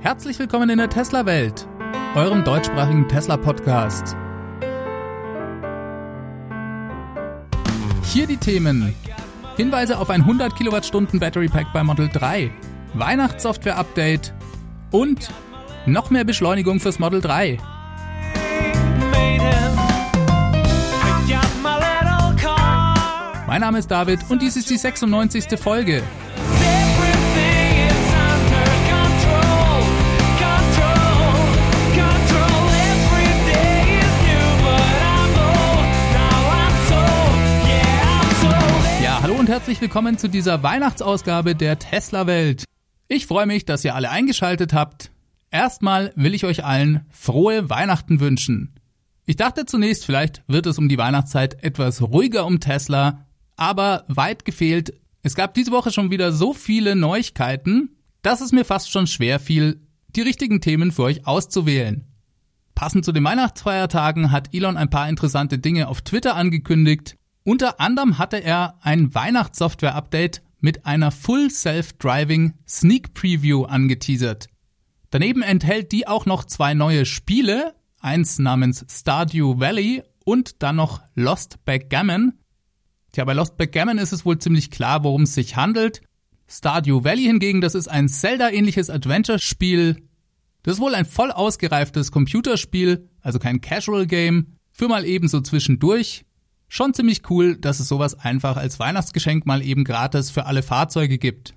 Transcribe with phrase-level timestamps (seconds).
[0.00, 1.66] Herzlich willkommen in der Tesla-Welt,
[2.14, 4.16] eurem deutschsprachigen Tesla-Podcast.
[8.04, 8.94] Hier die Themen.
[9.56, 12.48] Hinweise auf ein 100 Kilowattstunden Battery Pack bei Model 3,
[12.94, 14.32] Weihnachtssoftware-Update
[14.92, 15.30] und
[15.84, 17.58] noch mehr Beschleunigung fürs Model 3.
[23.48, 25.58] Mein Name ist David und dies ist die 96.
[25.58, 26.04] Folge.
[39.48, 42.64] Und herzlich willkommen zu dieser Weihnachtsausgabe der Tesla Welt.
[43.08, 45.10] Ich freue mich, dass ihr alle eingeschaltet habt.
[45.50, 48.74] Erstmal will ich euch allen frohe Weihnachten wünschen.
[49.24, 54.44] Ich dachte zunächst, vielleicht wird es um die Weihnachtszeit etwas ruhiger um Tesla, aber weit
[54.44, 54.92] gefehlt.
[55.22, 59.40] Es gab diese Woche schon wieder so viele Neuigkeiten, dass es mir fast schon schwer
[59.40, 59.80] fiel,
[60.14, 62.04] die richtigen Themen für euch auszuwählen.
[62.74, 67.17] Passend zu den Weihnachtsfeiertagen hat Elon ein paar interessante Dinge auf Twitter angekündigt.
[67.48, 74.50] Unter anderem hatte er ein Weihnachtssoftware-Update mit einer Full Self-Driving Sneak Preview angeteasert.
[75.08, 81.00] Daneben enthält die auch noch zwei neue Spiele, eins namens Stardew Valley und dann noch
[81.14, 82.34] Lost Backgammon.
[83.12, 86.02] Tja, bei Lost Backgammon ist es wohl ziemlich klar, worum es sich handelt.
[86.48, 90.06] Stardew Valley hingegen, das ist ein Zelda-ähnliches Adventure-Spiel.
[90.64, 96.26] Das ist wohl ein voll ausgereiftes Computerspiel, also kein Casual-Game, für mal ebenso zwischendurch.
[96.68, 101.18] Schon ziemlich cool, dass es sowas einfach als Weihnachtsgeschenk mal eben gratis für alle Fahrzeuge
[101.18, 101.54] gibt.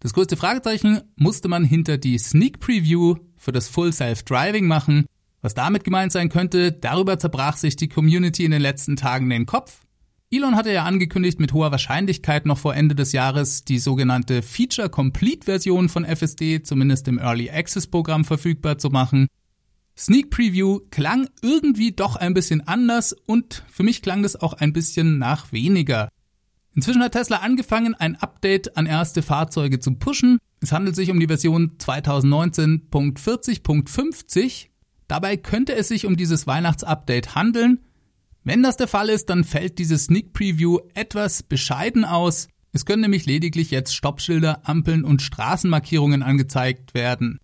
[0.00, 5.06] Das größte Fragezeichen musste man hinter die Sneak Preview für das Full Self-Driving machen.
[5.42, 9.46] Was damit gemeint sein könnte, darüber zerbrach sich die Community in den letzten Tagen den
[9.46, 9.82] Kopf.
[10.30, 14.88] Elon hatte ja angekündigt, mit hoher Wahrscheinlichkeit noch vor Ende des Jahres die sogenannte Feature
[14.90, 19.28] Complete Version von FSD zumindest im Early Access Programm verfügbar zu machen.
[19.98, 24.74] Sneak Preview klang irgendwie doch ein bisschen anders und für mich klang das auch ein
[24.74, 26.10] bisschen nach weniger.
[26.74, 30.36] Inzwischen hat Tesla angefangen, ein Update an erste Fahrzeuge zu pushen.
[30.60, 34.66] Es handelt sich um die Version 2019.40.50.
[35.08, 37.80] Dabei könnte es sich um dieses Weihnachtsupdate handeln.
[38.44, 42.48] Wenn das der Fall ist, dann fällt diese Sneak Preview etwas bescheiden aus.
[42.72, 47.38] Es können nämlich lediglich jetzt Stoppschilder, Ampeln und Straßenmarkierungen angezeigt werden.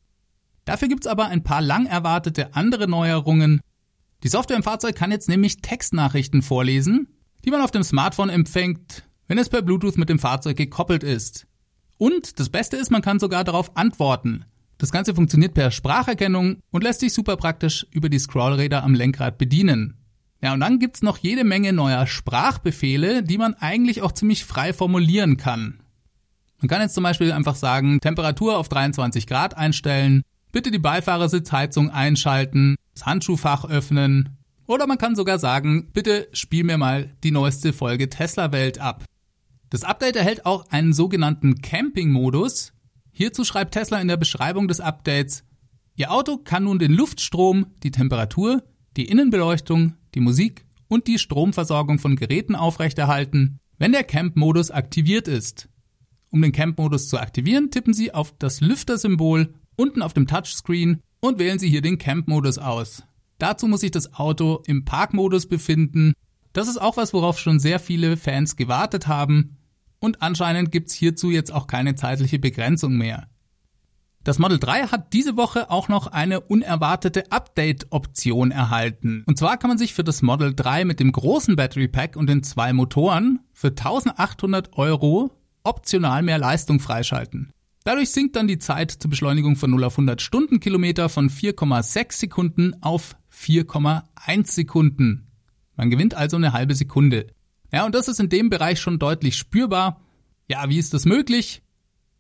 [0.65, 3.61] Dafür gibt's aber ein paar lang erwartete andere Neuerungen.
[4.23, 7.09] Die Software im Fahrzeug kann jetzt nämlich Textnachrichten vorlesen,
[7.45, 11.47] die man auf dem Smartphone empfängt, wenn es per Bluetooth mit dem Fahrzeug gekoppelt ist.
[11.99, 14.45] Und das Beste ist, man kann sogar darauf antworten.
[14.79, 19.39] Das Ganze funktioniert per Spracherkennung und lässt sich super praktisch über die Scrollräder am Lenkrad
[19.39, 19.99] bedienen.
[20.41, 24.73] Ja, und dann gibt's noch jede Menge neuer Sprachbefehle, die man eigentlich auch ziemlich frei
[24.73, 25.81] formulieren kann.
[26.61, 30.23] Man kann jetzt zum Beispiel einfach sagen, Temperatur auf 23 Grad einstellen
[30.53, 34.37] Bitte die Beifahrersitzheizung einschalten, das Handschuhfach öffnen.
[34.67, 39.05] Oder man kann sogar sagen, bitte spiel mir mal die neueste Folge Tesla Welt ab.
[39.71, 42.75] Das Update erhält auch einen sogenannten Camping-Modus.
[43.11, 45.45] Hierzu schreibt Tesla in der Beschreibung des Updates,
[45.95, 48.63] Ihr Auto kann nun den Luftstrom, die Temperatur,
[48.97, 55.69] die Innenbeleuchtung, die Musik und die Stromversorgung von Geräten aufrechterhalten, wenn der Camp-Modus aktiviert ist.
[56.31, 61.39] Um den Camp-Modus zu aktivieren, tippen Sie auf das Lüftersymbol unten auf dem Touchscreen und
[61.39, 63.03] wählen Sie hier den Camp-Modus aus.
[63.39, 66.13] Dazu muss sich das Auto im Parkmodus befinden.
[66.53, 69.57] Das ist auch was, worauf schon sehr viele Fans gewartet haben.
[69.99, 73.29] Und anscheinend gibt's hierzu jetzt auch keine zeitliche Begrenzung mehr.
[74.25, 79.25] Das Model 3 hat diese Woche auch noch eine unerwartete Update-Option erhalten.
[79.27, 82.29] Und zwar kann man sich für das Model 3 mit dem großen Battery Pack und
[82.29, 85.33] den zwei Motoren für 1800 Euro
[85.65, 87.53] optional mehr Leistung freischalten.
[87.85, 92.75] Dadurch sinkt dann die Zeit zur Beschleunigung von 0 auf 100 Stundenkilometer von 4,6 Sekunden
[92.81, 95.27] auf 4,1 Sekunden.
[95.77, 97.27] Man gewinnt also eine halbe Sekunde.
[97.73, 100.01] Ja, und das ist in dem Bereich schon deutlich spürbar.
[100.49, 101.63] Ja, wie ist das möglich?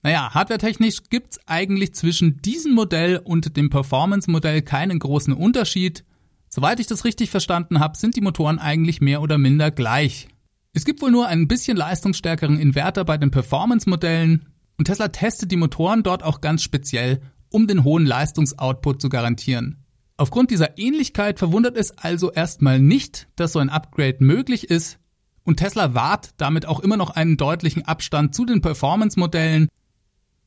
[0.03, 6.05] Naja, hardwaretechnisch gibt's eigentlich zwischen diesem Modell und dem Performance-Modell keinen großen Unterschied.
[6.49, 10.29] Soweit ich das richtig verstanden habe, sind die Motoren eigentlich mehr oder minder gleich.
[10.73, 14.47] Es gibt wohl nur einen bisschen leistungsstärkeren Inverter bei den Performance-Modellen,
[14.79, 17.21] und Tesla testet die Motoren dort auch ganz speziell,
[17.51, 19.85] um den hohen Leistungsoutput zu garantieren.
[20.17, 24.99] Aufgrund dieser Ähnlichkeit verwundert es also erstmal nicht, dass so ein Upgrade möglich ist
[25.45, 29.69] und Tesla wahrt damit auch immer noch einen deutlichen Abstand zu den Performance-Modellen.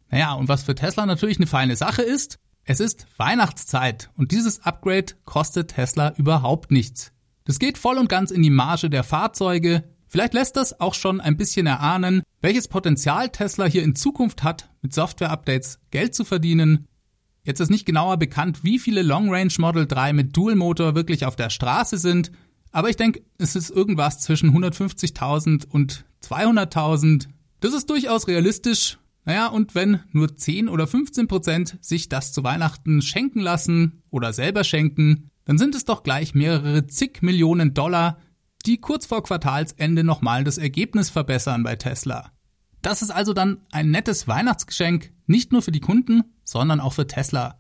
[0.10, 4.64] Naja, und was für Tesla natürlich eine feine Sache ist, es ist Weihnachtszeit und dieses
[4.64, 7.12] Upgrade kostet Tesla überhaupt nichts.
[7.44, 9.84] Das geht voll und ganz in die Marge der Fahrzeuge,
[10.16, 14.70] Vielleicht lässt das auch schon ein bisschen erahnen, welches Potenzial Tesla hier in Zukunft hat,
[14.82, 16.88] mit Software-Updates Geld zu verdienen.
[17.44, 21.26] Jetzt ist nicht genauer bekannt, wie viele Long Range Model 3 mit Dual Motor wirklich
[21.26, 22.32] auf der Straße sind,
[22.72, 27.28] aber ich denke, es ist irgendwas zwischen 150.000 und 200.000.
[27.60, 28.98] Das ist durchaus realistisch.
[29.26, 34.32] Naja, und wenn nur 10 oder 15 Prozent sich das zu Weihnachten schenken lassen oder
[34.32, 38.18] selber schenken, dann sind es doch gleich mehrere zig Millionen Dollar,
[38.66, 42.32] die kurz vor Quartalsende nochmal das Ergebnis verbessern bei Tesla.
[42.82, 47.08] Das ist also dann ein nettes Weihnachtsgeschenk, nicht nur für die Kunden, sondern auch für
[47.08, 47.60] Tesla.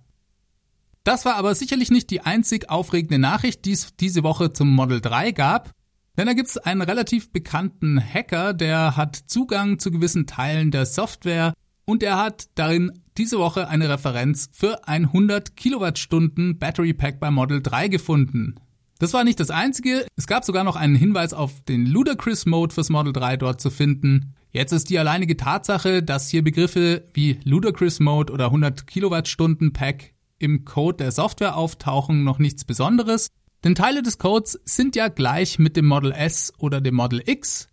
[1.04, 5.02] Das war aber sicherlich nicht die einzig aufregende Nachricht, die es diese Woche zum Model
[5.02, 5.72] 3 gab,
[6.18, 10.86] denn da gibt es einen relativ bekannten Hacker, der hat Zugang zu gewissen Teilen der
[10.86, 11.54] Software
[11.86, 17.31] und er hat darin diese Woche eine Referenz für ein 100 Kilowattstunden Battery Pack bei
[17.31, 18.56] Model 3 gefunden.
[18.97, 22.74] Das war nicht das einzige, es gab sogar noch einen Hinweis auf den Ludacris Mode
[22.74, 24.36] fürs Model 3 dort zu finden.
[24.51, 30.13] Jetzt ist die alleinige Tatsache, dass hier Begriffe wie Ludacris Mode oder 100 Kilowattstunden Pack
[30.39, 33.27] im Code der Software auftauchen, noch nichts Besonderes.
[33.65, 37.68] Denn Teile des Codes sind ja gleich mit dem Model S oder dem Model X.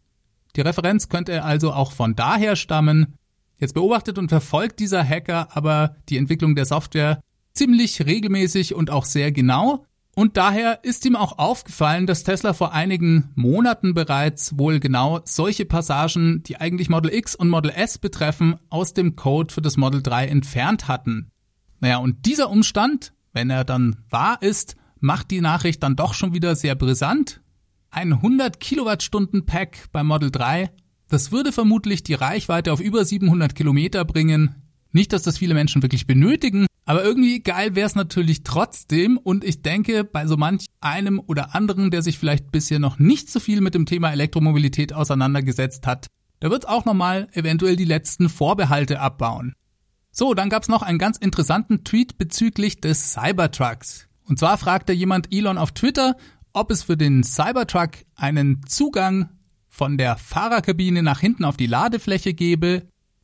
[0.57, 3.15] Die Referenz könnte also auch von daher stammen.
[3.59, 7.21] Jetzt beobachtet und verfolgt dieser Hacker aber die Entwicklung der Software
[7.53, 9.87] ziemlich regelmäßig und auch sehr genau.
[10.15, 15.65] Und daher ist ihm auch aufgefallen, dass Tesla vor einigen Monaten bereits wohl genau solche
[15.65, 20.03] Passagen, die eigentlich Model X und Model S betreffen, aus dem Code für das Model
[20.03, 21.31] 3 entfernt hatten.
[21.81, 26.35] Naja, und dieser Umstand, wenn er dann wahr ist, macht die Nachricht dann doch schon
[26.35, 27.41] wieder sehr brisant.
[27.91, 30.71] Ein 100 Kilowattstunden Pack bei Model 3,
[31.09, 34.55] das würde vermutlich die Reichweite auf über 700 Kilometer bringen.
[34.93, 39.45] Nicht, dass das viele Menschen wirklich benötigen, aber irgendwie geil wäre es natürlich trotzdem und
[39.45, 43.41] ich denke, bei so manch einem oder anderen, der sich vielleicht bisher noch nicht so
[43.41, 46.09] viel mit dem Thema Elektromobilität auseinandergesetzt hat,
[46.41, 49.55] da wird auch nochmal eventuell die letzten Vorbehalte abbauen.
[50.11, 54.07] So, dann gab's noch einen ganz interessanten Tweet bezüglich des Cybertrucks.
[54.29, 56.19] Und zwar fragte jemand Elon auf Twitter,
[56.53, 59.31] ob es für den Cybertruck einen Zugang
[59.67, 62.83] von der Fahrerkabine nach hinten auf die Ladefläche gebe,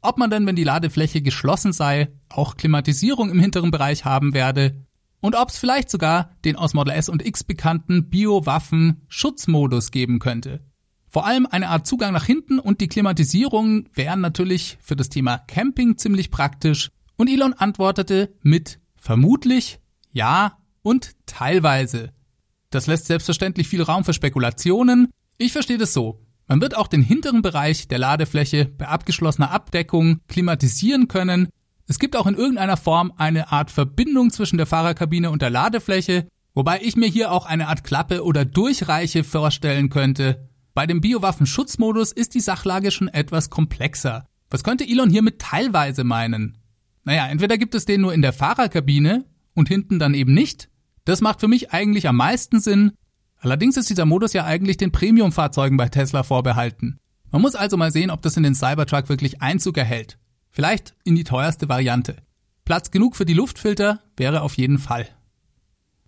[0.09, 4.87] ob man denn, wenn die Ladefläche geschlossen sei, auch Klimatisierung im hinteren Bereich haben werde
[5.21, 10.65] und ob es vielleicht sogar den aus Model S und X bekannten Biowaffen-Schutzmodus geben könnte.
[11.11, 15.37] Vor allem eine Art Zugang nach hinten und die Klimatisierung wären natürlich für das Thema
[15.37, 19.79] Camping ziemlich praktisch und Elon antwortete mit vermutlich,
[20.13, 22.15] ja und teilweise.
[22.71, 25.09] Das lässt selbstverständlich viel Raum für Spekulationen.
[25.37, 26.25] Ich verstehe das so.
[26.49, 31.49] Man wird auch den hinteren Bereich der Ladefläche bei abgeschlossener Abdeckung klimatisieren können.
[31.87, 36.27] Es gibt auch in irgendeiner Form eine Art Verbindung zwischen der Fahrerkabine und der Ladefläche,
[36.55, 40.49] wobei ich mir hier auch eine Art Klappe oder Durchreiche vorstellen könnte.
[40.73, 44.27] Bei dem Biowaffenschutzmodus ist die Sachlage schon etwas komplexer.
[44.49, 46.57] Was könnte Elon hiermit teilweise meinen?
[47.05, 50.71] Naja, entweder gibt es den nur in der Fahrerkabine und hinten dann eben nicht.
[51.05, 52.93] Das macht für mich eigentlich am meisten Sinn,
[53.41, 56.99] Allerdings ist dieser Modus ja eigentlich den Premium-Fahrzeugen bei Tesla vorbehalten.
[57.31, 60.19] Man muss also mal sehen, ob das in den Cybertruck wirklich Einzug erhält.
[60.51, 62.17] Vielleicht in die teuerste Variante.
[62.65, 65.07] Platz genug für die Luftfilter wäre auf jeden Fall.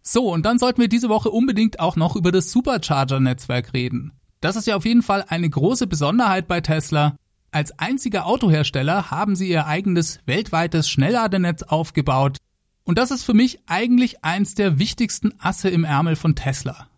[0.02, 4.12] So, und dann sollten wir diese Woche unbedingt auch noch über das Supercharger-Netzwerk reden.
[4.40, 7.16] Das ist ja auf jeden Fall eine große Besonderheit bei Tesla.
[7.50, 12.38] Als einziger Autohersteller haben sie ihr eigenes weltweites Schnellladenetz aufgebaut.
[12.84, 16.88] Und das ist für mich eigentlich eins der wichtigsten Asse im Ärmel von Tesla.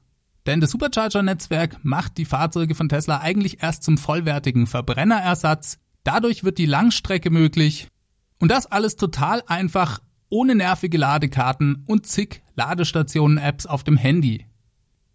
[0.46, 5.78] Denn das Supercharger-Netzwerk macht die Fahrzeuge von Tesla eigentlich erst zum vollwertigen Verbrennerersatz.
[6.02, 7.88] Dadurch wird die Langstrecke möglich.
[8.40, 14.46] Und das alles total einfach, ohne nervige Ladekarten und zig Ladestationen-Apps auf dem Handy.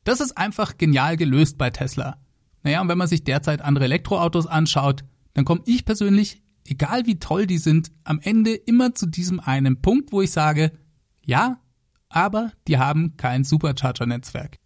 [0.06, 2.18] Das ist einfach genial gelöst bei Tesla.
[2.64, 5.04] Naja, und wenn man sich derzeit andere Elektroautos anschaut,
[5.34, 9.82] dann komme ich persönlich, egal wie toll die sind, am Ende immer zu diesem einen
[9.82, 10.72] Punkt, wo ich sage,
[11.26, 11.60] ja,
[12.08, 14.58] aber die haben kein Supercharger-Netzwerk.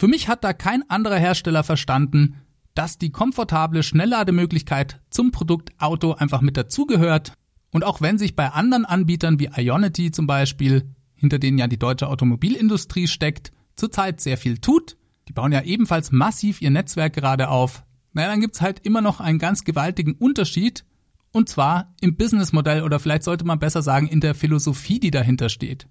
[0.00, 2.36] Für mich hat da kein anderer Hersteller verstanden,
[2.74, 7.34] dass die komfortable Schnelllademöglichkeit zum Produkt Auto einfach mit dazugehört.
[7.70, 11.78] Und auch wenn sich bei anderen Anbietern wie Ionity zum Beispiel, hinter denen ja die
[11.78, 14.96] deutsche Automobilindustrie steckt, zurzeit sehr viel tut,
[15.28, 19.20] die bauen ja ebenfalls massiv ihr Netzwerk gerade auf, naja, dann gibt's halt immer noch
[19.20, 20.86] einen ganz gewaltigen Unterschied,
[21.30, 25.50] und zwar im Businessmodell oder vielleicht sollte man besser sagen in der Philosophie, die dahinter
[25.50, 25.88] steht.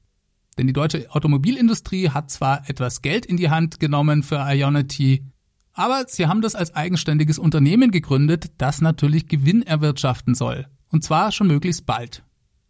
[0.60, 5.24] Denn die deutsche Automobilindustrie hat zwar etwas Geld in die Hand genommen für Ionity,
[5.72, 10.68] aber sie haben das als eigenständiges Unternehmen gegründet, das natürlich Gewinn erwirtschaften soll.
[10.90, 12.26] Und zwar schon möglichst bald.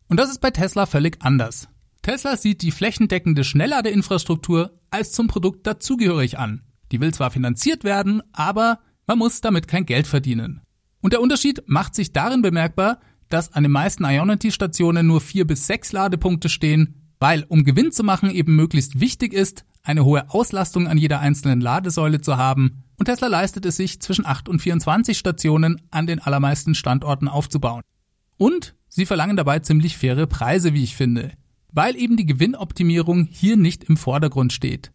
[0.08, 1.67] Und das ist bei Tesla völlig anders.
[2.03, 6.62] Tesla sieht die flächendeckende Schnellladeinfrastruktur als zum Produkt dazugehörig an.
[6.91, 10.62] Die will zwar finanziert werden, aber man muss damit kein Geld verdienen.
[11.01, 15.65] Und der Unterschied macht sich darin bemerkbar, dass an den meisten Ionity-Stationen nur vier bis
[15.65, 20.88] sechs Ladepunkte stehen, weil um Gewinn zu machen eben möglichst wichtig ist, eine hohe Auslastung
[20.88, 25.17] an jeder einzelnen Ladesäule zu haben und Tesla leistet es sich zwischen 8 und 24
[25.17, 27.81] Stationen an den allermeisten Standorten aufzubauen.
[28.38, 31.31] Und sie verlangen dabei ziemlich faire Preise, wie ich finde,
[31.71, 34.91] weil eben die Gewinnoptimierung hier nicht im Vordergrund steht.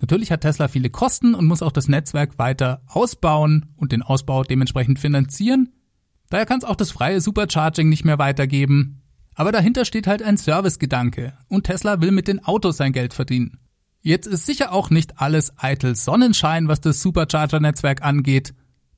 [0.00, 4.44] Natürlich hat Tesla viele Kosten und muss auch das Netzwerk weiter ausbauen und den Ausbau
[4.44, 5.72] dementsprechend finanzieren.
[6.28, 9.02] Daher kann es auch das freie Supercharging nicht mehr weitergeben.
[9.38, 13.60] Aber dahinter steht halt ein Servicegedanke und Tesla will mit den Autos sein Geld verdienen.
[14.02, 18.52] Jetzt ist sicher auch nicht alles eitel Sonnenschein, was das Supercharger-Netzwerk angeht.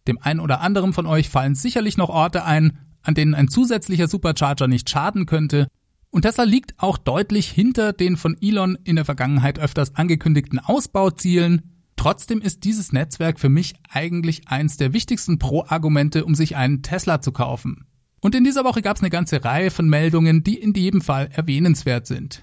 [0.09, 4.09] Dem einen oder anderen von euch fallen sicherlich noch Orte ein, an denen ein zusätzlicher
[4.09, 5.69] Supercharger nicht schaden könnte.
[6.09, 11.83] Und Tesla liegt auch deutlich hinter den von Elon in der Vergangenheit öfters angekündigten Ausbauzielen.
[11.97, 17.21] Trotzdem ist dieses Netzwerk für mich eigentlich eins der wichtigsten Pro-Argumente, um sich einen Tesla
[17.21, 17.85] zu kaufen.
[18.21, 21.31] Und in dieser Woche gab es eine ganze Reihe von Meldungen, die in jedem Fall
[21.33, 22.43] erwähnenswert sind.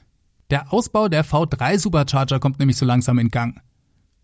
[0.50, 3.62] Der Ausbau der V3 Supercharger kommt nämlich so langsam in Gang.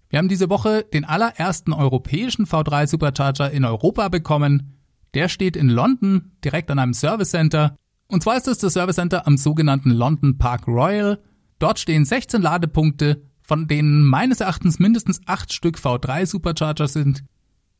[0.09, 4.77] Wir haben diese Woche den allerersten europäischen V3 Supercharger in Europa bekommen.
[5.13, 7.75] Der steht in London direkt an einem Service Center
[8.13, 11.19] und zwar ist es das Service Center am sogenannten London Park Royal.
[11.57, 17.23] Dort stehen 16 Ladepunkte, von denen meines Erachtens mindestens 8 Stück V3 Supercharger sind.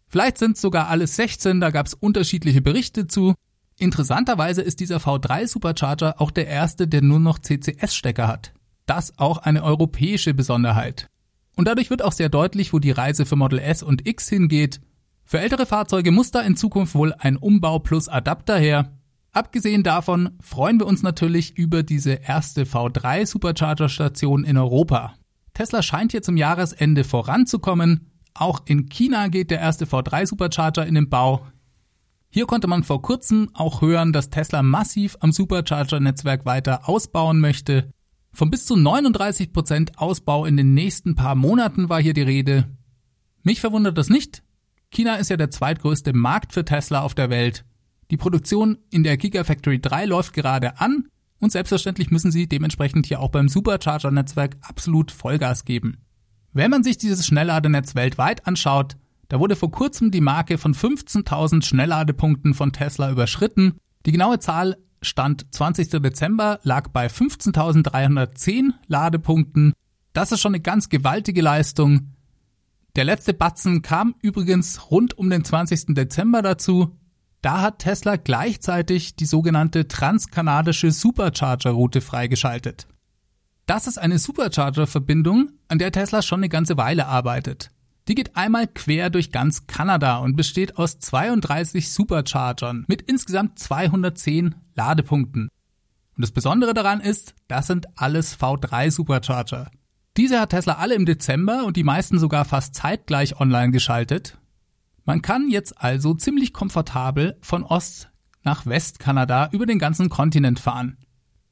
[0.08, 3.36] Vielleicht sind sogar alle 16, da gab es unterschiedliche Berichte zu.
[3.80, 8.54] Interessanterweise ist dieser V3 Supercharger auch der erste, der nur noch CCS-Stecker hat.
[8.86, 11.08] Das auch eine europäische Besonderheit.
[11.56, 14.82] Und dadurch wird auch sehr deutlich, wo die Reise für Model S und X hingeht.
[15.26, 18.92] Für ältere Fahrzeuge muss da in Zukunft wohl ein Umbau plus Adapter her.
[19.32, 25.16] Abgesehen davon freuen wir uns natürlich über diese erste V3 Supercharger Station in Europa.
[25.54, 28.12] Tesla scheint hier zum Jahresende voranzukommen.
[28.34, 31.48] Auch in China geht der erste V3 Supercharger in den Bau.
[32.36, 37.92] Hier konnte man vor kurzem auch hören, dass Tesla massiv am Supercharger-Netzwerk weiter ausbauen möchte.
[38.32, 42.76] Von bis zu 39% Ausbau in den nächsten paar Monaten war hier die Rede.
[43.44, 44.42] Mich verwundert das nicht.
[44.90, 47.66] China ist ja der zweitgrößte Markt für Tesla auf der Welt.
[48.10, 53.20] Die Produktion in der Gigafactory 3 läuft gerade an und selbstverständlich müssen sie dementsprechend hier
[53.20, 55.98] auch beim Supercharger-Netzwerk absolut Vollgas geben.
[56.52, 58.98] Wenn man sich dieses Schnellladernetz weltweit anschaut,
[59.34, 63.80] da wurde vor kurzem die Marke von 15.000 Schnellladepunkten von Tesla überschritten.
[64.06, 65.90] Die genaue Zahl stand 20.
[65.90, 69.74] Dezember, lag bei 15.310 Ladepunkten.
[70.14, 72.12] Das ist schon eine ganz gewaltige Leistung.
[72.96, 75.96] Der letzte Batzen kam übrigens rund um den 20.
[75.96, 76.96] Dezember dazu.
[77.42, 82.86] Da hat Tesla gleichzeitig die sogenannte transkanadische Supercharger-Route freigeschaltet.
[83.66, 87.72] Das ist eine Supercharger-Verbindung, an der Tesla schon eine ganze Weile arbeitet.
[88.08, 94.56] Die geht einmal quer durch ganz Kanada und besteht aus 32 Superchargern mit insgesamt 210
[94.76, 95.50] Ladepunkten.
[96.16, 99.72] Und das Besondere daran ist, das sind alles V3 Supercharger.
[100.18, 104.38] Diese hat Tesla alle im Dezember und die meisten sogar fast zeitgleich online geschaltet
[105.06, 108.10] man kann jetzt also ziemlich komfortabel von Ost
[108.44, 110.98] nach Westkanada über den ganzen Kontinent fahren.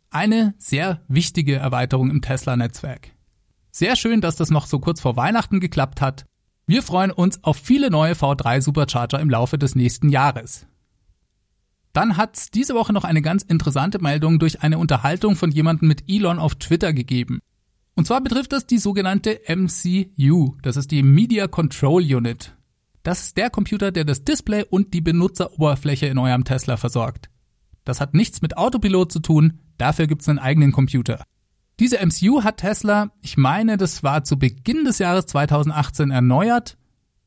[0.09, 3.11] Eine sehr wichtige Erweiterung im Tesla-Netzwerk.
[3.71, 6.25] Sehr schön, dass das noch so kurz vor Weihnachten geklappt hat.
[6.67, 10.67] Wir freuen uns auf viele neue V3 Supercharger im Laufe des nächsten Jahres.
[11.93, 16.03] Dann hat's diese Woche noch eine ganz interessante Meldung durch eine Unterhaltung von jemandem mit
[16.07, 17.39] Elon auf Twitter gegeben.
[17.95, 22.55] Und zwar betrifft das die sogenannte MCU, das ist die Media Control Unit.
[23.03, 27.29] Das ist der Computer, der das Display und die Benutzeroberfläche in eurem Tesla versorgt.
[27.83, 31.23] Das hat nichts mit Autopilot zu tun, dafür gibt's einen eigenen Computer.
[31.81, 36.77] Diese MCU hat Tesla, ich meine, das war zu Beginn des Jahres 2018 erneuert.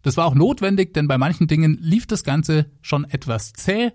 [0.02, 3.90] Das war auch notwendig, denn bei manchen Dingen lief das Ganze schon etwas zäh.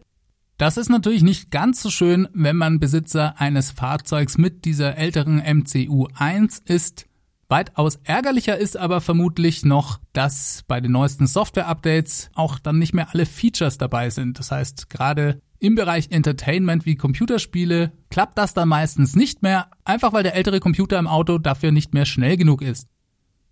[0.58, 5.38] Das ist natürlich nicht ganz so schön, wenn man Besitzer eines Fahrzeugs mit dieser älteren
[5.38, 7.06] MCU 1 ist.
[7.48, 13.12] Weitaus ärgerlicher ist aber vermutlich noch, dass bei den neuesten Software-Updates auch dann nicht mehr
[13.14, 14.40] alle Features dabei sind.
[14.40, 20.14] Das heißt, gerade im Bereich Entertainment wie Computerspiele klappt das dann meistens nicht mehr, einfach
[20.14, 22.88] weil der ältere Computer im Auto dafür nicht mehr schnell genug ist.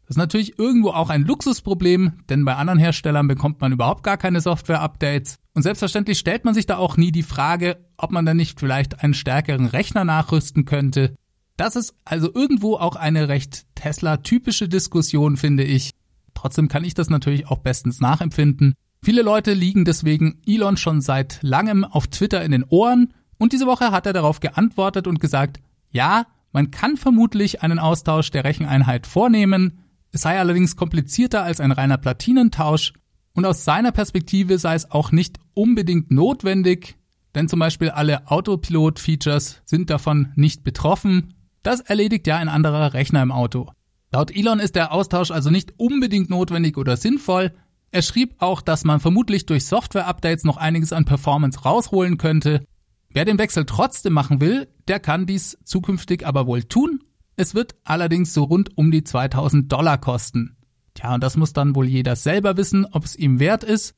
[0.05, 4.17] Das ist natürlich irgendwo auch ein Luxusproblem, denn bei anderen Herstellern bekommt man überhaupt gar
[4.17, 5.35] keine Software-Updates.
[5.53, 9.03] Und selbstverständlich stellt man sich da auch nie die Frage, ob man dann nicht vielleicht
[9.03, 11.13] einen stärkeren Rechner nachrüsten könnte
[11.57, 15.91] das ist also irgendwo auch eine recht Tesla-typische Diskussion, finde ich.
[16.35, 18.75] Trotzdem kann ich das natürlich auch bestens nachempfinden.
[19.07, 23.65] Viele Leute liegen deswegen Elon schon seit langem auf Twitter in den Ohren und diese
[23.65, 29.07] Woche hat er darauf geantwortet und gesagt, ja, man kann vermutlich einen Austausch der Recheneinheit
[29.07, 29.79] vornehmen,
[30.11, 32.91] es sei allerdings komplizierter als ein reiner Platinentausch
[33.31, 36.97] und aus seiner Perspektive sei es auch nicht unbedingt notwendig,
[37.33, 41.33] denn zum Beispiel alle Autopilot-Features sind davon nicht betroffen.
[41.63, 43.71] Das erledigt ja ein anderer Rechner im Auto.
[44.11, 47.53] Laut Elon ist der Austausch also nicht unbedingt notwendig oder sinnvoll.
[47.97, 52.63] Er schrieb auch, dass man vermutlich durch Software-Updates noch einiges an Performance rausholen könnte.
[53.09, 56.99] Wer den Wechsel trotzdem machen will, der kann dies zukünftig aber wohl tun.
[57.37, 60.57] Es wird allerdings so rund um die 2000 Dollar kosten.
[60.93, 63.95] Tja, und das muss dann wohl jeder selber wissen, ob es ihm wert ist.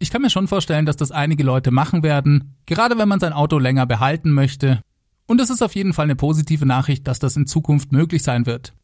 [0.00, 3.32] Ich kann mir schon vorstellen, dass das einige Leute machen werden, gerade wenn man sein
[3.32, 4.80] Auto länger behalten möchte.
[5.28, 8.44] Und es ist auf jeden Fall eine positive Nachricht, dass das in Zukunft möglich sein
[8.44, 8.74] wird.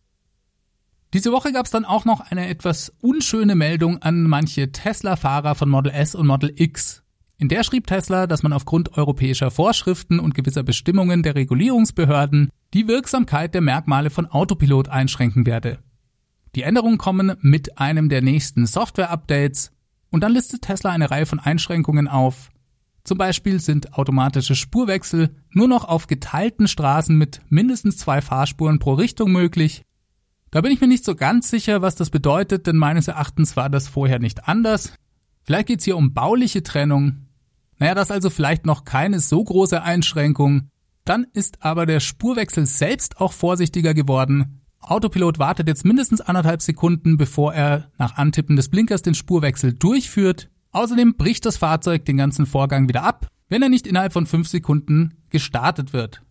[1.14, 5.68] Diese Woche gab es dann auch noch eine etwas unschöne Meldung an manche Tesla-Fahrer von
[5.68, 7.02] Model S und Model X.
[7.36, 12.88] In der schrieb Tesla, dass man aufgrund europäischer Vorschriften und gewisser Bestimmungen der Regulierungsbehörden die
[12.88, 15.80] Wirksamkeit der Merkmale von Autopilot einschränken werde.
[16.54, 19.70] Die Änderungen kommen mit einem der nächsten Software-Updates
[20.10, 22.50] und dann listet Tesla eine Reihe von Einschränkungen auf.
[23.04, 28.94] Zum Beispiel sind automatische Spurwechsel nur noch auf geteilten Straßen mit mindestens zwei Fahrspuren pro
[28.94, 29.82] Richtung möglich.
[30.52, 33.70] Da bin ich mir nicht so ganz sicher, was das bedeutet, denn meines Erachtens war
[33.70, 34.92] das vorher nicht anders.
[35.44, 37.26] Vielleicht geht's hier um bauliche Trennung.
[37.78, 40.68] Naja, das ist also vielleicht noch keine so große Einschränkung.
[41.06, 44.60] Dann ist aber der Spurwechsel selbst auch vorsichtiger geworden.
[44.80, 50.50] Autopilot wartet jetzt mindestens anderthalb Sekunden, bevor er nach Antippen des Blinkers den Spurwechsel durchführt.
[50.72, 54.48] Außerdem bricht das Fahrzeug den ganzen Vorgang wieder ab, wenn er nicht innerhalb von fünf
[54.48, 56.22] Sekunden gestartet wird.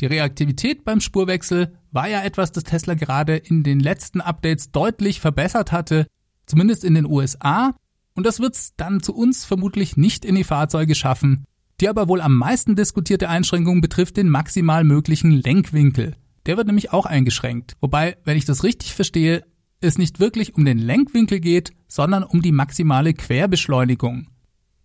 [0.00, 5.20] Die Reaktivität beim Spurwechsel war ja etwas, das Tesla gerade in den letzten Updates deutlich
[5.20, 6.06] verbessert hatte,
[6.46, 7.74] zumindest in den USA,
[8.14, 11.44] und das wird's dann zu uns vermutlich nicht in die Fahrzeuge schaffen.
[11.80, 16.14] Die aber wohl am meisten diskutierte Einschränkung betrifft den maximal möglichen Lenkwinkel.
[16.46, 17.76] Der wird nämlich auch eingeschränkt.
[17.80, 19.44] Wobei, wenn ich das richtig verstehe,
[19.80, 24.28] es nicht wirklich um den Lenkwinkel geht, sondern um die maximale Querbeschleunigung.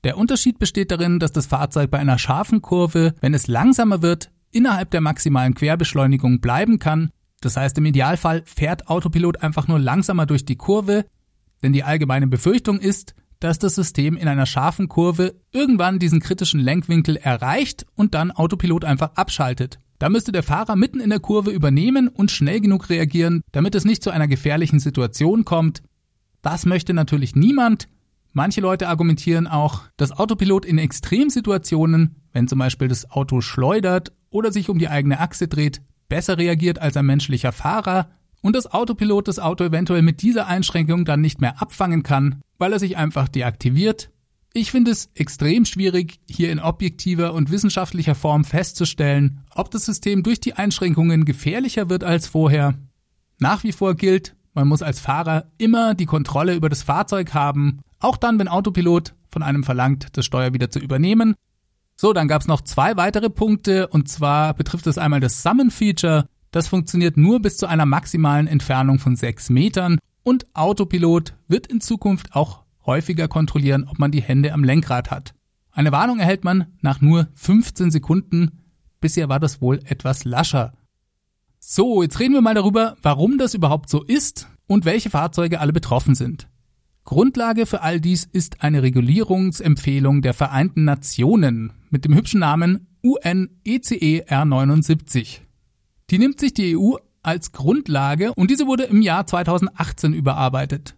[0.04, 4.32] Der Unterschied besteht darin, dass das Fahrzeug bei einer scharfen Kurve, wenn es langsamer wird,
[4.51, 7.10] innerhalb der maximalen Querbeschleunigung bleiben kann.
[7.42, 11.05] Das heißt, im Idealfall fährt Autopilot einfach nur langsamer durch die Kurve,
[11.62, 16.60] denn die allgemeine Befürchtung ist, dass das System in einer scharfen Kurve irgendwann diesen kritischen
[16.60, 19.79] Lenkwinkel erreicht und dann Autopilot einfach abschaltet.
[20.00, 23.86] Da müsste der Fahrer mitten in der Kurve übernehmen und schnell genug reagieren, damit es
[23.86, 25.81] nicht zu einer gefährlichen Situation kommt.
[26.42, 27.88] Das möchte natürlich niemand.
[28.33, 34.51] Manche Leute argumentieren auch, dass Autopilot in Extremsituationen, wenn zum Beispiel das Auto schleudert oder
[34.51, 38.09] sich um die eigene Achse dreht, besser reagiert als ein menschlicher Fahrer
[38.42, 42.74] und das Autopilot das Auto eventuell mit dieser Einschränkung dann nicht mehr abfangen kann, weil
[42.74, 44.11] er sich einfach deaktiviert
[44.57, 50.24] ich finde es extrem schwierig, hier in objektiver und wissenschaftlicher Form festzustellen, ob das System
[50.24, 52.74] durch die Einschränkungen gefährlicher wird als vorher.
[53.37, 57.81] Nach wie vor gilt, man muss als Fahrer immer die Kontrolle über das Fahrzeug haben,
[58.00, 61.36] auch dann, wenn Autopilot von einem verlangt, das Steuer wieder zu übernehmen.
[61.96, 66.27] So, dann gab es noch zwei weitere Punkte, und zwar betrifft es einmal das Summon-Feature.
[66.51, 71.81] Das funktioniert nur bis zu einer maximalen Entfernung von sechs Metern und Autopilot wird in
[71.81, 75.33] Zukunft auch häufiger kontrollieren, ob man die Hände am Lenkrad hat.
[75.72, 78.64] Eine Warnung erhält man nach nur 15 Sekunden.
[79.00, 80.74] Bisher war das wohl etwas lascher.
[81.60, 85.74] So, jetzt reden wir mal darüber, warum das überhaupt so ist und welche Fahrzeuge alle
[85.74, 86.48] betroffen sind.
[87.07, 94.25] Grundlage für all dies ist eine Regulierungsempfehlung der Vereinten Nationen mit dem hübschen Namen UNECE
[94.27, 95.39] R79.
[96.09, 100.98] Die nimmt sich die EU als Grundlage und diese wurde im Jahr 2018 überarbeitet.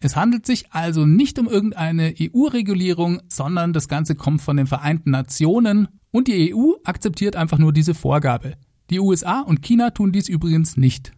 [0.00, 5.10] Es handelt sich also nicht um irgendeine EU-Regulierung, sondern das Ganze kommt von den Vereinten
[5.10, 8.54] Nationen und die EU akzeptiert einfach nur diese Vorgabe.
[8.88, 11.12] Die USA und China tun dies übrigens nicht.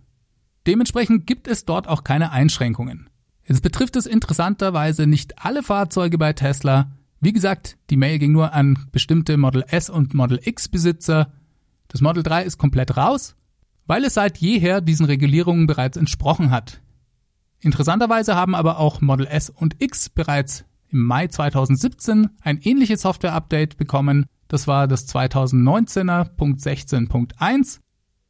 [0.66, 3.08] Dementsprechend gibt es dort auch keine Einschränkungen.
[3.46, 6.90] Jetzt betrifft es interessanterweise nicht alle Fahrzeuge bei Tesla.
[7.20, 11.32] Wie gesagt, die Mail ging nur an bestimmte Model S und Model X Besitzer.
[11.88, 13.36] Das Model 3 ist komplett raus,
[13.86, 16.80] weil es seit jeher diesen Regulierungen bereits entsprochen hat.
[17.60, 23.76] Interessanterweise haben aber auch Model S und X bereits im Mai 2017 ein ähnliches Software-Update
[23.76, 24.26] bekommen.
[24.48, 27.78] Das war das 2019er.16.1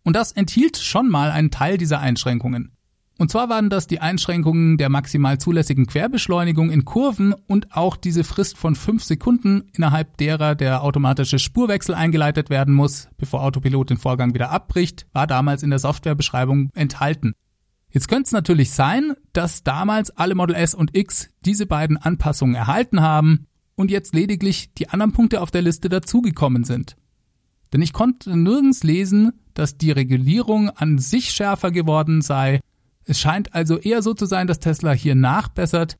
[0.03, 2.74] und das enthielt schon mal einen Teil dieser Einschränkungen.
[3.17, 8.25] Und zwar waren das die Einschränkungen der maximal zulässigen Querbeschleunigung in Kurven und auch diese
[8.25, 13.99] Frist von 5 Sekunden, innerhalb derer der automatische Spurwechsel eingeleitet werden muss, bevor Autopilot den
[13.99, 17.35] Vorgang wieder abbricht, war damals in der Softwarebeschreibung enthalten.
[17.91, 22.57] Jetzt könnte es natürlich sein, dass damals alle Model S und X diese beiden Anpassungen
[22.57, 23.47] erhalten haben
[23.77, 26.97] und jetzt lediglich die anderen Punkte auf der Liste dazugekommen sind.
[27.73, 32.59] Denn ich konnte nirgends lesen, dass die Regulierung an sich schärfer geworden sei.
[33.07, 35.97] Es scheint also eher so zu sein, dass Tesla hier nachbessert.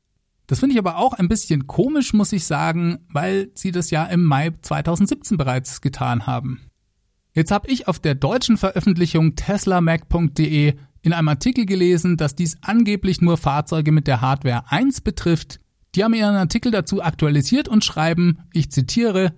[0.47, 4.05] Das finde ich aber auch ein bisschen komisch, muss ich sagen, weil sie das ja
[4.05, 6.61] im Mai 2017 bereits getan haben.
[7.33, 13.21] Jetzt habe ich auf der deutschen Veröffentlichung teslamac.de in einem Artikel gelesen, dass dies angeblich
[13.21, 15.59] nur Fahrzeuge mit der Hardware 1 betrifft.
[15.93, 19.33] Die haben ihren Artikel dazu aktualisiert und schreiben, ich zitiere,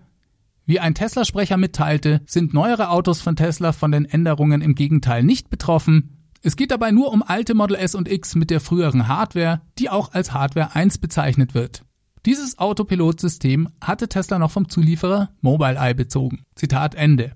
[0.65, 5.49] wie ein Tesla-Sprecher mitteilte, sind neuere Autos von Tesla von den Änderungen im Gegenteil nicht
[5.49, 6.16] betroffen.
[6.41, 9.89] Es geht dabei nur um alte Model S und X mit der früheren Hardware, die
[9.89, 11.83] auch als Hardware 1 bezeichnet wird.
[12.25, 16.43] Dieses Autopilot-System hatte Tesla noch vom Zulieferer Mobileye bezogen.
[16.55, 17.33] Zitat Ende.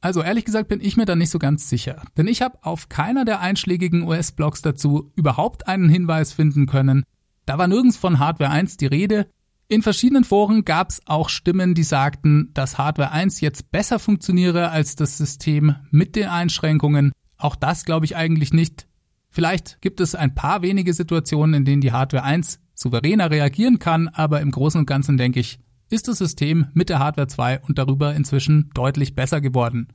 [0.00, 2.88] Also ehrlich gesagt bin ich mir da nicht so ganz sicher, denn ich habe auf
[2.88, 7.04] keiner der einschlägigen US-Blogs dazu überhaupt einen Hinweis finden können.
[7.44, 9.28] Da war nirgends von Hardware 1 die Rede.
[9.68, 14.70] In verschiedenen Foren gab es auch Stimmen, die sagten, dass Hardware 1 jetzt besser funktioniere
[14.70, 17.12] als das System mit den Einschränkungen.
[17.38, 18.86] Auch das glaube ich eigentlich nicht.
[19.30, 24.08] Vielleicht gibt es ein paar wenige Situationen, in denen die Hardware 1 souveräner reagieren kann,
[24.08, 25.58] aber im Großen und Ganzen denke ich,
[25.90, 29.88] ist das System mit der Hardware 2 und darüber inzwischen deutlich besser geworden.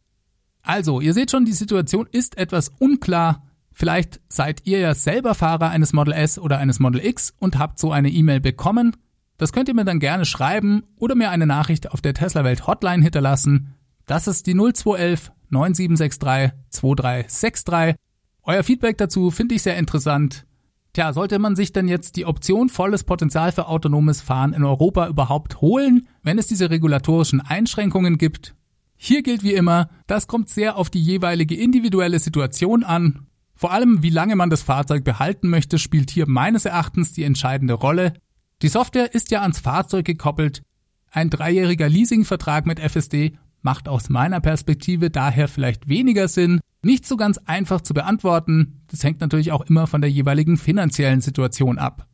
[0.61, 3.47] Also, ihr seht schon, die Situation ist etwas unklar.
[3.71, 7.79] Vielleicht seid ihr ja selber Fahrer eines Model S oder eines Model X und habt
[7.79, 8.95] so eine E-Mail bekommen.
[9.37, 12.67] Das könnt ihr mir dann gerne schreiben oder mir eine Nachricht auf der Tesla Welt
[12.67, 13.73] Hotline hinterlassen.
[14.05, 17.95] Das ist die 0211 9763 2363.
[18.43, 20.45] Euer Feedback dazu finde ich sehr interessant.
[20.93, 25.07] Tja, sollte man sich denn jetzt die Option volles Potenzial für autonomes Fahren in Europa
[25.07, 28.55] überhaupt holen, wenn es diese regulatorischen Einschränkungen gibt?
[28.97, 33.27] Hier gilt wie immer, das kommt sehr auf die jeweilige individuelle Situation an.
[33.55, 37.73] Vor allem, wie lange man das Fahrzeug behalten möchte, spielt hier meines Erachtens die entscheidende
[37.73, 38.13] Rolle.
[38.61, 40.61] Die Software ist ja ans Fahrzeug gekoppelt.
[41.09, 47.17] Ein dreijähriger Leasingvertrag mit FSD macht aus meiner Perspektive daher vielleicht weniger Sinn, nicht so
[47.17, 48.81] ganz einfach zu beantworten.
[48.87, 52.07] Das hängt natürlich auch immer von der jeweiligen finanziellen Situation ab.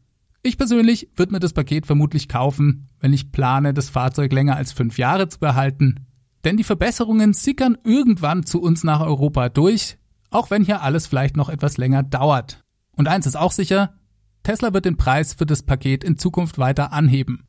[0.44, 4.72] Ich persönlich würde mir das Paket vermutlich kaufen, wenn ich plane, das Fahrzeug länger als
[4.72, 6.06] fünf Jahre zu behalten.
[6.44, 9.98] Denn die Verbesserungen sickern irgendwann zu uns nach Europa durch,
[10.30, 12.62] auch wenn hier alles vielleicht noch etwas länger dauert.
[12.96, 13.96] Und eins ist auch sicher,
[14.44, 17.47] Tesla wird den Preis für das Paket in Zukunft weiter anheben.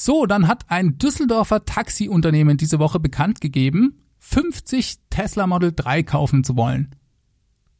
[0.00, 6.44] So, dann hat ein Düsseldorfer Taxiunternehmen diese Woche bekannt gegeben, 50 Tesla Model 3 kaufen
[6.44, 6.94] zu wollen.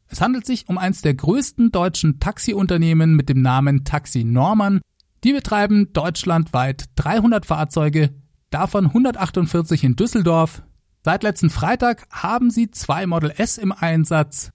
[0.07, 4.81] Es handelt sich um eines der größten deutschen Taxiunternehmen mit dem Namen Taxi Norman.
[5.23, 8.13] Die betreiben deutschlandweit 300 Fahrzeuge,
[8.49, 10.61] davon 148 in Düsseldorf.
[11.05, 14.51] Seit letzten Freitag haben sie zwei Model S im Einsatz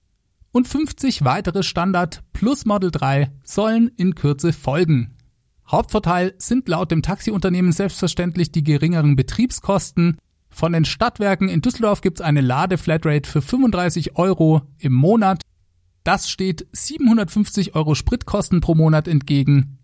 [0.51, 5.14] und 50 weitere Standard plus Model 3 sollen in Kürze folgen.
[5.67, 10.17] Hauptvorteil sind laut dem Taxiunternehmen selbstverständlich die geringeren Betriebskosten,
[10.55, 15.41] von den Stadtwerken in Düsseldorf gibt es eine Ladeflatrate für 35 Euro im Monat.
[16.05, 19.79] Das steht 750 Euro Spritkosten pro Monat entgegen.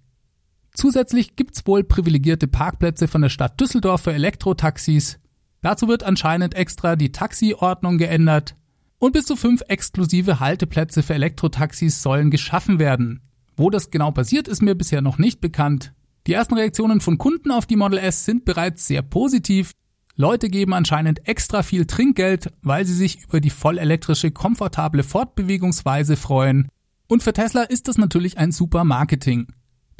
[0.73, 5.19] Zusätzlich gibt es wohl privilegierte Parkplätze von der Stadt Düsseldorf für Elektrotaxis.
[5.61, 8.55] Dazu wird anscheinend extra die Taxiordnung geändert.
[8.97, 13.19] Und bis zu fünf exklusive Halteplätze für Elektrotaxis sollen geschaffen werden.
[13.61, 15.93] Wo das genau passiert, ist mir bisher noch nicht bekannt.
[16.25, 19.69] Die ersten Reaktionen von Kunden auf die Model S sind bereits sehr positiv.
[20.15, 26.69] Leute geben anscheinend extra viel Trinkgeld, weil sie sich über die vollelektrische, komfortable Fortbewegungsweise freuen.
[27.07, 29.45] Und für Tesla ist das natürlich ein super Marketing.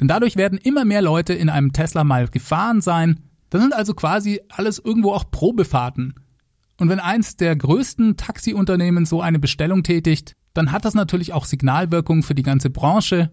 [0.00, 3.20] Denn dadurch werden immer mehr Leute in einem Tesla mal gefahren sein.
[3.48, 6.14] Das sind also quasi alles irgendwo auch Probefahrten.
[6.80, 11.44] Und wenn eins der größten Taxiunternehmen so eine Bestellung tätigt, dann hat das natürlich auch
[11.44, 13.30] Signalwirkung für die ganze Branche.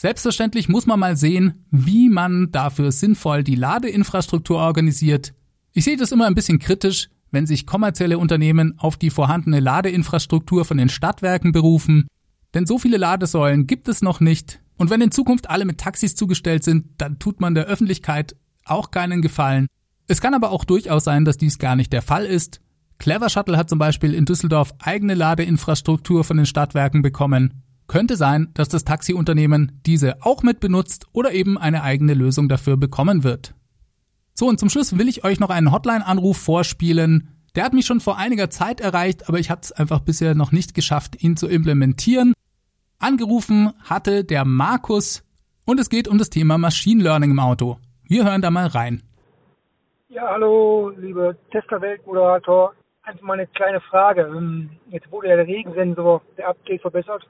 [0.00, 5.34] Selbstverständlich muss man mal sehen, wie man dafür sinnvoll die Ladeinfrastruktur organisiert,
[5.72, 10.64] ich sehe das immer ein bisschen kritisch, wenn sich kommerzielle Unternehmen auf die vorhandene Ladeinfrastruktur
[10.64, 12.06] von den Stadtwerken berufen,
[12.54, 16.14] denn so viele Ladesäulen gibt es noch nicht, und wenn in Zukunft alle mit Taxis
[16.14, 19.66] zugestellt sind, dann tut man der Öffentlichkeit auch keinen Gefallen.
[20.06, 22.60] Es kann aber auch durchaus sein, dass dies gar nicht der Fall ist.
[22.98, 27.64] Clever Shuttle hat zum Beispiel in Düsseldorf eigene Ladeinfrastruktur von den Stadtwerken bekommen.
[27.88, 32.76] Könnte sein, dass das Taxiunternehmen diese auch mit benutzt oder eben eine eigene Lösung dafür
[32.76, 33.54] bekommen wird.
[34.34, 37.30] So, und zum Schluss will ich euch noch einen Hotline-Anruf vorspielen.
[37.56, 40.52] Der hat mich schon vor einiger Zeit erreicht, aber ich habe es einfach bisher noch
[40.52, 42.34] nicht geschafft, ihn zu implementieren.
[42.98, 45.24] Angerufen hatte der Markus
[45.64, 47.78] und es geht um das Thema Machine Learning im Auto.
[48.04, 49.02] Wir hören da mal rein.
[50.08, 52.74] Ja, hallo, liebe Testerwelt-Moderator.
[53.02, 54.22] Einfach mal eine kleine Frage.
[54.22, 57.26] Ähm, jetzt wurde ja der Regensensor, der Update verbessert.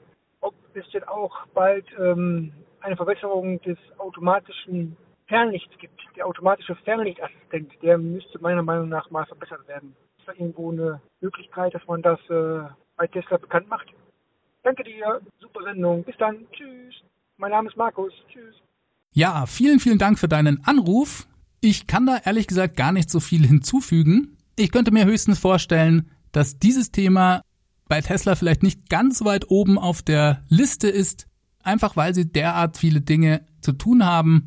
[0.73, 4.95] Es denn auch bald ähm, eine Verbesserung des automatischen
[5.27, 5.99] Fernlichts gibt.
[6.15, 9.95] Der automatische Fernlichtassistent, der müsste meiner Meinung nach mal verbessert werden.
[10.17, 13.87] Ist da irgendwo eine Möglichkeit, dass man das äh, bei Tesla bekannt macht?
[14.63, 16.03] Danke dir, super Sendung.
[16.03, 16.47] Bis dann.
[16.51, 16.95] Tschüss.
[17.37, 18.13] Mein Name ist Markus.
[18.31, 18.55] Tschüss.
[19.13, 21.27] Ja, vielen, vielen Dank für deinen Anruf.
[21.61, 24.37] Ich kann da ehrlich gesagt gar nicht so viel hinzufügen.
[24.55, 27.41] Ich könnte mir höchstens vorstellen, dass dieses Thema
[27.89, 31.27] bei Tesla vielleicht nicht ganz weit oben auf der Liste ist,
[31.61, 34.45] einfach weil sie derart viele Dinge zu tun haben.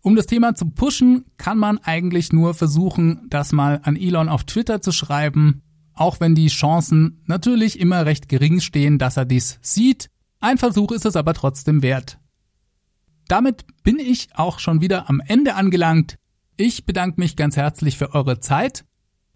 [0.00, 4.44] Um das Thema zu pushen, kann man eigentlich nur versuchen, das mal an Elon auf
[4.44, 9.58] Twitter zu schreiben, auch wenn die Chancen natürlich immer recht gering stehen, dass er dies
[9.60, 10.08] sieht.
[10.40, 12.18] Ein Versuch ist es aber trotzdem wert.
[13.26, 16.16] Damit bin ich auch schon wieder am Ende angelangt.
[16.56, 18.84] Ich bedanke mich ganz herzlich für eure Zeit.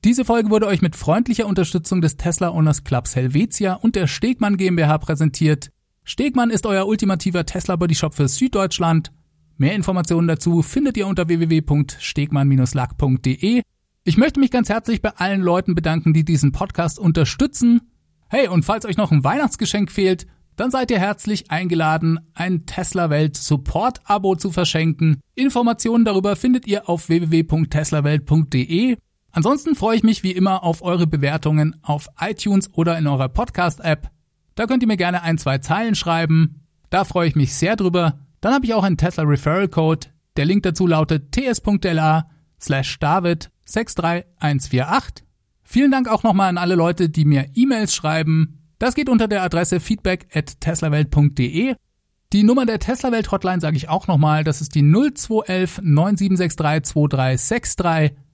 [0.04, 4.56] Diese Folge wurde euch mit freundlicher Unterstützung des Tesla Owners Clubs Helvetia und der Stegmann
[4.56, 5.72] GmbH präsentiert.
[6.04, 9.10] Stegmann ist euer ultimativer Tesla Bodyshop für Süddeutschland.
[9.56, 13.62] Mehr Informationen dazu findet ihr unter www.stegmann-lack.de.
[14.04, 17.80] Ich möchte mich ganz herzlich bei allen Leuten bedanken, die diesen Podcast unterstützen.
[18.28, 23.10] Hey, und falls euch noch ein Weihnachtsgeschenk fehlt, dann seid ihr herzlich eingeladen, ein Tesla
[23.10, 25.20] Welt Support Abo zu verschenken.
[25.34, 28.96] Informationen darüber findet ihr auf www.teslawelt.de.
[29.32, 33.80] Ansonsten freue ich mich wie immer auf eure Bewertungen auf iTunes oder in eurer Podcast
[33.80, 34.10] App.
[34.54, 36.66] Da könnt ihr mir gerne ein, zwei Zeilen schreiben.
[36.90, 38.18] Da freue ich mich sehr drüber.
[38.40, 40.08] Dann habe ich auch einen Tesla Referral Code.
[40.36, 42.28] Der Link dazu lautet ts.la
[42.60, 45.24] slash david 63148.
[45.62, 48.58] Vielen Dank auch nochmal an alle Leute, die mir E-Mails schreiben.
[48.78, 51.74] Das geht unter der Adresse feedback at teslawelt.de.
[52.32, 58.27] Die Nummer der Tesla-Welt Hotline sage ich auch nochmal, das ist die 0211 9763 2363.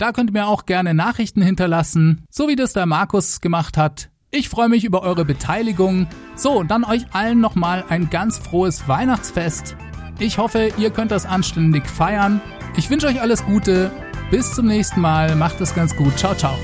[0.00, 4.08] Da könnt ihr mir auch gerne Nachrichten hinterlassen, so wie das der Markus gemacht hat.
[4.30, 6.06] Ich freue mich über eure Beteiligung.
[6.36, 9.76] So, und dann euch allen nochmal ein ganz frohes Weihnachtsfest.
[10.18, 12.40] Ich hoffe, ihr könnt das anständig feiern.
[12.78, 13.90] Ich wünsche euch alles Gute.
[14.30, 15.36] Bis zum nächsten Mal.
[15.36, 16.16] Macht es ganz gut.
[16.16, 16.54] Ciao, ciao.